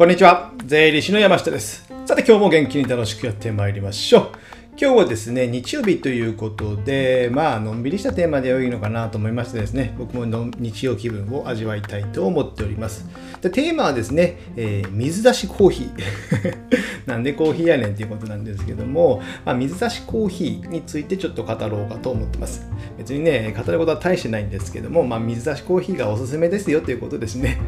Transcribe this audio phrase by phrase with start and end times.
[0.00, 0.50] こんにちは。
[0.64, 1.86] 税理士の山下です。
[2.06, 4.30] さて今日も元気に楽しくやってまいりましょう。
[4.70, 13.10] 今日はですね、日曜日ということで、まあ、のんびりしたテーマで良いのかなと思いましてですね、僕もの日曜気分を味わいたいと思っております。
[13.42, 16.56] でテーマはですね、えー、水出しコーヒー。
[17.04, 22.66] なんでコーヒーやねんっていうことなんですけども、まあ、水出しコーヒーについてちょっと語ろうかと思ってます。
[22.96, 27.58] 別にね、語ることは大してないんですけども、まあ、水出しコーヒーがおすすめですよということですね。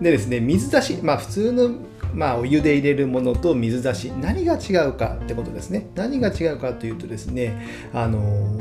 [0.00, 1.70] でですね、水出し、まあ普通の
[2.14, 5.88] まあ、お湯で入れるものと水出し何が違うかってことですね。
[5.96, 8.56] 何が違うかというとですねあの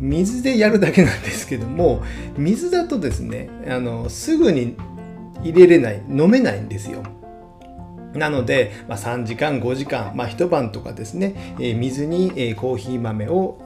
[0.00, 2.02] 水でやるだけなんですけども
[2.36, 4.76] 水だとですねあのすぐに
[5.42, 7.02] 入れれない飲めないんですよ。
[8.14, 13.58] なので、まあ、3時間5時間、まあ、一晩とかですね、えー、水に、えー、コーヒー豆を、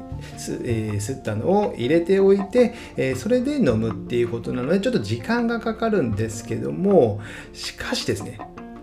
[0.64, 7.20] えー、吸ったのを入れておいて、えー、それで飲むっていうことなのでちょっと時間がかかるんですけども
[7.52, 8.38] しかしですね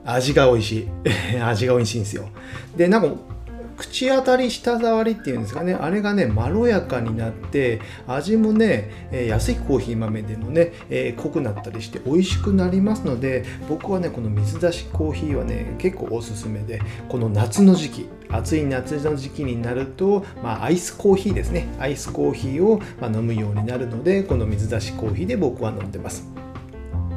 [0.06, 0.88] 味が美味しい。
[1.42, 2.30] 味が美味しいんですよ。
[2.76, 3.16] でなんか
[3.82, 5.74] 口当たり舌触りっていうんですかね。
[5.74, 21.68] あれがねまろやかになって味もね、え安いコーヒー豆でもね、え、濃くなったりして美味しくなりますので僕はねこの水出しコーヒーはね結構おすすめでこの夏の時期暑い夏の時期になると、まあ、アイスコーヒーですね。
[21.80, 26.30] アイスコーヒーを、ま飲むようになるのでこの水出しコーヒーで僕は飲んでます。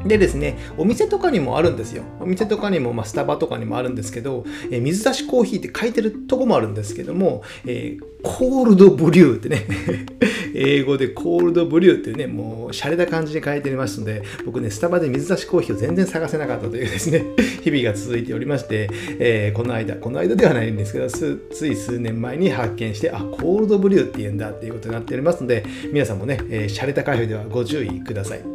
[0.05, 2.03] でですね、お店とかにもあるんですよ。
[2.19, 9.65] お店とかにも、まあ、スタバとかにもあるんですけど、えー、水出しコーヒーって書いてるとこもあるんですけども、えー、コールドブリューってね
[10.55, 17.25] 英語でコールドブリューっていうね、もう、洒落た感じで書いてありますので、僕ね、スタバで水出しコーヒーを全然探せなかったというですね、
[17.61, 18.89] 日々が続いておりまして、
[19.19, 28.54] えー、この間、この間ではないんですけど、つい数年前に発見して、あ、コールドブリューって言うんだっていうことになっておりますので、皆さんもね、えー、洒落たカフェではご注意ください。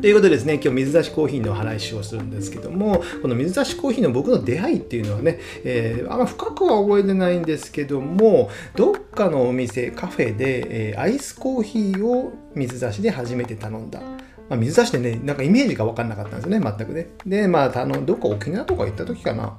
[0.00, 14.00] ということでですね、今日水出しコーヒーの話をするんですけども、この水出しコーヒーの僕の出会いっていうのはね、えー、あんま深くは覚えてないんですけども、どっかのお店、カフェで、えー、アイスコーヒーを水出しで初めて頼んだ。
[14.48, 17.08] まあ、水出しでね、なんかイメージが分かんなかったんですよね、全くね。
[17.26, 19.58] で、まあ、あのどっか沖縄とか行った時かな。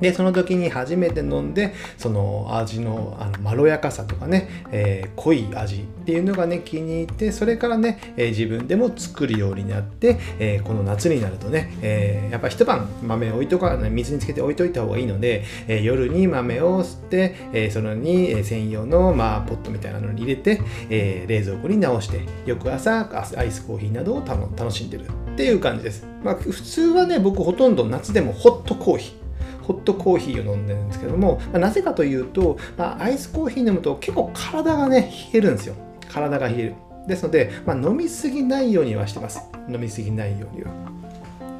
[0.00, 26.06] で、その時に初めて飲んで、その味のあのまろやかさとかね、えー、濃い味っていうのがね、気に入って、それからね、えー、自分でも作るようになって、えー、この夏になるとね、えやっぱ一晩豆置いとか、水につけて置いといた方がいいので、え夜に豆を吸って、えそのに専用の、まあ、ポットみたいなのに入れて、え冷蔵庫に直して、翌朝アイスコーヒーなどを楽しんでるっていう感じです。
[26.22, 29.19] まあ、普通はね、僕ほとんど夏でもホットコーヒー、
[29.62, 35.74] ホットコーヒーを飲んでるんですけども、まあ、なぜかというと、まあ、アイスコーヒー飲むと結構体がね冷えるんですよ。
[36.08, 36.74] 体が冷える。
[37.06, 39.40] ですので、まあ、飲みすぎないようにはしてます。
[39.68, 40.99] 飲みすぎないようには。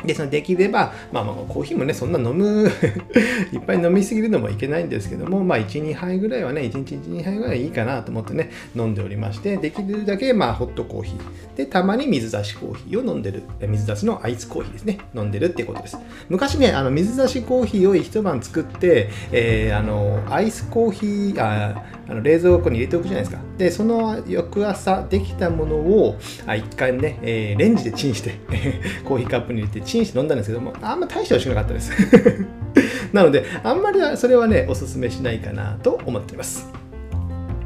[0.05, 2.71] ですので、きれば、まあまあ、コーヒーもね、そんな飲む
[3.53, 11.57] いっぱい飲みすぎるのもいけないんですけども、まあ、1、2杯ぐらいはね、1日1、2杯ぐらいいいかなと思ってね、飲んでおりまして、できるだけ、まあ、ホットコーヒー。
[11.57, 13.43] で、たまに水出しコーヒーを飲んでる。
[13.61, 14.99] 水出しのアイスコーヒーですね。
[15.15, 15.99] 飲んでるってことです。
[16.29, 23.41] 昔ね、あの、水出しコーヒーを一晩作って、えー、あの、アイスコーヒー、ああの冷蔵庫に入れておくじゃないですか。
[23.57, 28.35] で、その翌朝できたものを、あ一回ね、えー、レンジでチンして
[29.05, 31.93] コーヒーカップに入れてチンして飲んだんですけども、あんま大して美味しくなかったです。
[33.13, 36.80] なので、あんまりそれはね、おすすめしないかなと思っています。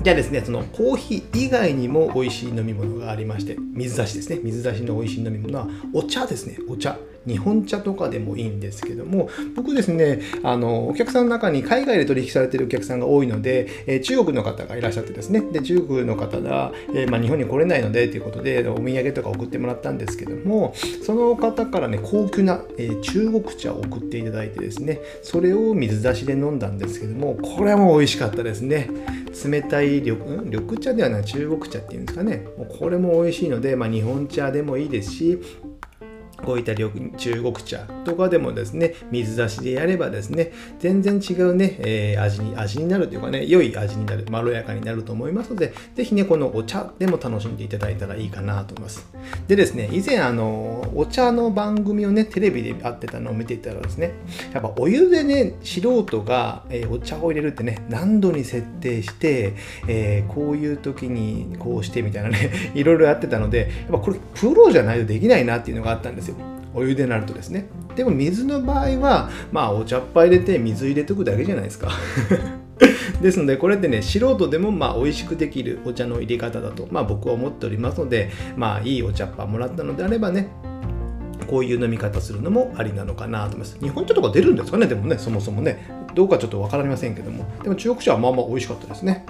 [0.05, 4.39] じゃあですね、そのコーヒー以外にも美味しい飲み物がありまして、水出しですね。
[4.43, 6.59] 水出しの美味しい飲み物はお茶ですね。
[6.69, 6.99] お茶。
[7.27, 28.91] 日本茶とかでもいいんですけども、僕ですね、あの、お客さんの中に海外で取引されているお客さんが多いので、えー、中国の方がいらっしゃってですね、で、中国の方が、えー、まあ、日本に来れないのでということで、お土産とか送ってもらったんですけども、その方からね、高級な、えー、中国茶を送っていただいてですね、それを水出しで飲んだんですけども、これも美味しかったですね。
[29.35, 32.47] 冷たい緑緑茶ではない中国茶っていうんですかね。
[32.79, 35.39] これも美味しいので、まあ、日本茶でもいいですし、
[36.45, 36.91] こういった中
[37.43, 49.07] 国茶とかでもですね、水出しでやればですね、全然違うね、えー、味に、味になるというかね、良い味になる、まろやかになると思いますので、ぜひね、このお茶でも楽しんでいただいたらいいかなと思います。
[49.49, 54.13] でですね、以前、あの、お茶の番組をね、テレビでやってたのを見ていたらですね、
[54.53, 59.55] やっぱお湯でね、素人が、えー、お茶を入れるってね、何度に設定して、
[59.89, 66.34] えー、こういう時にこうしてみたいなね、 いろいろやってたので、やっぱこれプロじゃないとできないなっていうのがあったんですよ。
[66.75, 67.67] お湯でなるとですね
[67.97, 71.91] でも水の場合はまあお茶っ葉入れて水入れとくだけじゃないですか
[73.23, 80.49] ですのでこれってね素人でもまあ美味しくできるお茶の入れ方だとまあ僕は思っておりますのでまあいいお茶っ葉もらったのであればね
[81.47, 83.79] こういう飲み方するのもありなのかなと思います。
[83.79, 84.87] 日本茶とか出るんですかね？
[84.87, 85.87] でもね、そもそもね。
[86.15, 87.45] どうかちょっとわかりませんけども。
[87.63, 89.27] でも中国茶はまあまあ美味しかったですね。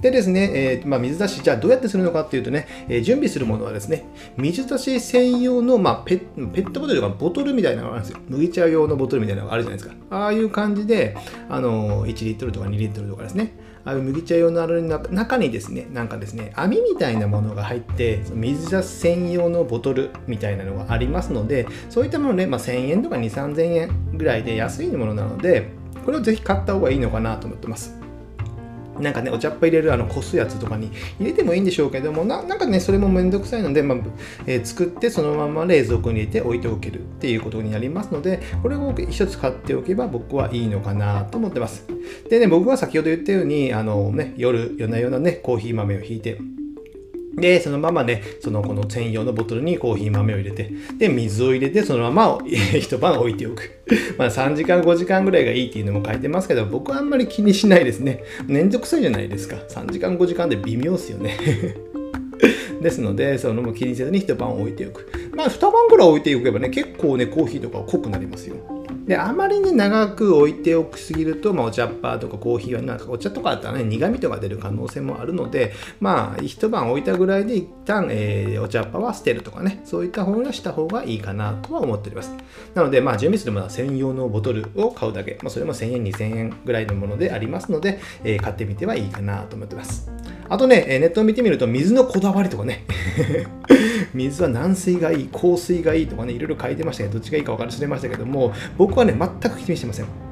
[0.00, 4.04] でですね、えー、まあ、水出し、じゃあどうやってするのかっていうとね、えー、準備するものはですね、
[4.36, 6.24] 水出し専用の、まあ、ペペ
[6.62, 8.20] ットボトルとかボトルみたいなのがあるんですよ。
[8.28, 9.96] 麦茶用のボトルみたいなのがあるじゃないですか。
[10.10, 11.16] ああいう感じで、
[11.48, 13.52] あのー、1リットルとか2リットルとかですね、
[13.84, 25.68] あの麦茶用のある中にですね、なんかですね、網みたいなものが入って、水出し専用のボトルみたいなのがありますので、そういったものね、まあ、1000円とか2、3000円ぐらいで安いものなので、
[26.04, 27.99] これをぜひ買った方がいいのかなと思ってます。
[29.00, 33.98] なんかね、お茶っ葉入れるあの、こすやつとかに入れてもいいんでしょうけども、なんかね、それもめんどくさいので、まあ
[34.46, 41.86] えー、作ってそのまま冷蔵庫に入れて置いておけるっていうことになりますので、これを一つ買っておけば僕はいいのかなと思ってます。
[42.28, 46.38] でね、僕は先ほど言ったように、あのね、夜、夜な夜なね、コーヒー豆をひいて、
[47.40, 52.38] で、そのままね、そのこの専用のボトルにコーヒー豆を入れて、で、水を入れて、そのまま
[52.78, 53.70] 一晩置いておく。
[54.18, 58.22] まあ3時間、5時間ぐらいがいいっていうのも書いてますけど、僕はあんまり気にしないですね。
[58.46, 59.56] めんどくさいじゃないですか。
[59.68, 61.36] 3時間、5時間で微妙っすよね。
[62.80, 65.10] ですので、そのも気にせずに一晩置いておく。
[65.34, 68.56] まあ2晩ぐらい置いておけばね、結構ね、コーヒーとか濃くなりますよ。
[69.10, 82.32] であまりに長く置いておくすぎると、まあ、お茶っ葉とかコーヒーはなんかお茶とかだったらね苦味とか出る可能性もあるのでまあ一晩置いたぐらいで一旦、えー、お茶っ葉は捨てるとかねそういった方がした方がいいかなとは思っております。
[82.76, 90.08] なのでまあ準備するものは専用のボトルを買うだけ、まあ、それも1000円2000円ぐらいのものでありますので、えー、買ってみてはいいかなと思ってます。
[90.48, 92.84] あとね、ネットを見てみると水のこだわりとかね。
[94.14, 100.30] 水は軟水がいい、硬水がいいとかね、いろいろ書いてましたけど、どっちがいいか分かりましたけども、僕はね、全く気にしてません。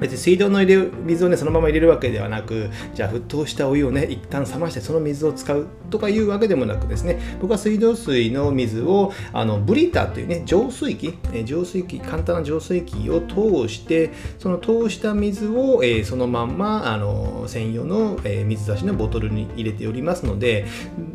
[0.00, 20.66] 別に水道の入れ水をねそのまま入れるわけではなくじゃあ沸騰したお湯をね一旦冷ましてその水を使うとかいうわけでもなくですね僕は水道水の水をあのブリーターというね浄水器、浄水器簡単な浄水器を通してその通した水を、えー、そのまんまあの専用の、えー、水出しのボトルに入れておりますので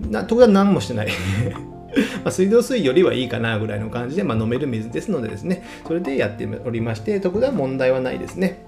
[0.10, 1.10] なところが何もしてない
[2.24, 8.66] ま水道水よりはいいかなぐらいの感じで、まあ、飲める水ですのでですね、それでやっておりまして、特段問題はないですね。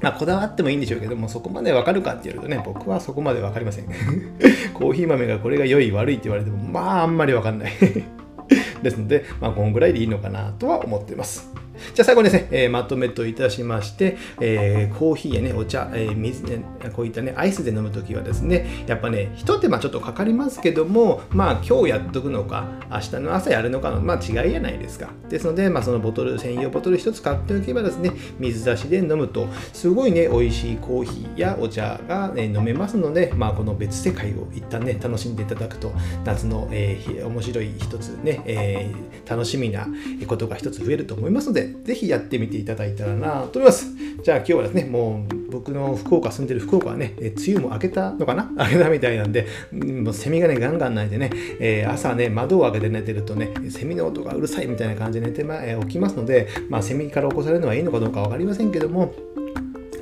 [0.00, 3.86] まあ、こだわってもいいんでしょうけども、そこまでわかるかって言われるとね、僕はそこまでわかりません。
[4.74, 7.72] コーヒー豆がこれが良い悪いって言われても、まあ、あんまりわかんない
[8.82, 11.52] ですので、まあ、こんぐらいでいいのかなとは思っています。
[11.94, 16.64] じゃあ最後にですね、えー、まとめといたしまして、えー、コーヒーやね、お茶、えー、水ね、
[16.94, 25.10] こういったね、アイスで飲むときはですね、やっぱね、一手間ちょっとかかりますけども、まあ今日やっとくのか、明日の朝やるのかの、まあ違いじゃないですか。
[25.28, 35.92] ですので、まあそのボトル、専用ボトル一つ買っておけばですね、水出しで飲むと、すごいね、美味しいコーヒーやお茶が、ね、飲めますので、まあこの別世界を一旦ね、楽しんでいただくと、
[36.24, 39.86] 夏の、えー、面白い一つね、えー、楽しみな
[40.26, 43.86] ことが一つ増えると思いますので、ぜひやってみていただいたらなと思います。
[44.22, 48.50] じゃあ今日はですね、もう僕の福岡住んでる福岡はね、え梅雨も明けたのかな？
[48.56, 51.30] 明けたみたいなんで、もうセミがね、ガンガン鳴いてね、
[51.60, 59.12] えー、朝ね、窓を開けて寝てるとね、セミの音がうるさいみたいな感じで寝て、まえー、起きますので、まあ、セミから起こされるのはいいのかどうか分かりませんけども、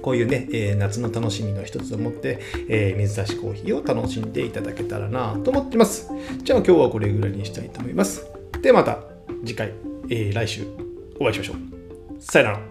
[0.02, 2.38] こういうね、えー、夏の楽しみの一つを持って、
[2.68, 6.10] えー、水出しコーヒーを楽しんでいただけたらなと思ってます。
[6.42, 8.26] じゃあ今日はこれぐらいにしたいと思います。
[8.62, 9.02] ではまた
[9.44, 9.72] 次回、
[10.08, 10.89] えー、来週
[11.20, 11.56] お会いしましょう。
[12.20, 12.69] さよなら。